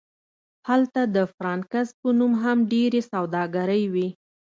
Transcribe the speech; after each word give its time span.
هلته 0.67 1.01
د 1.15 1.17
فرانکس 1.35 1.87
په 1.99 2.09
نوم 2.19 2.33
هم 2.43 2.57
ډیرې 2.71 3.01
سوداګرۍ 3.11 3.83
وې 3.93 4.07